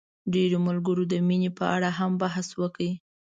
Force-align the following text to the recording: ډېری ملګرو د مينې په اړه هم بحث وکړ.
ډېری 0.33 0.57
ملګرو 0.67 1.03
د 1.11 1.13
مينې 1.27 1.49
په 1.57 1.65
اړه 1.75 1.89
هم 1.99 2.11
بحث 2.21 2.47
وکړ. 2.61 2.81